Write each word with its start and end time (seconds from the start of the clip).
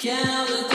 California. 0.00 0.69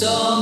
Galaxy. 0.00 0.37